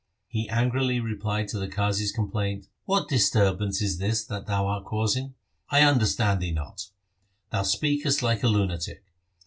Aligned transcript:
He 0.27 0.49
angrily 0.49 0.99
replied 0.99 1.47
to 1.49 1.59
the 1.59 1.67
Qazi's 1.67 2.11
complaint:' 2.11 2.65
What 2.85 3.07
disturbance 3.07 3.83
is 3.83 3.99
this 3.99 4.23
that 4.25 4.47
thou 4.47 4.65
art 4.65 4.83
causing? 4.83 5.35
I 5.69 5.83
understand 5.83 6.39
thee 6.41 6.49
not. 6.51 6.87
Thou 7.51 7.61
speakest 7.61 8.23
like 8.23 8.41
a 8.41 8.47
lunatic. 8.47 9.03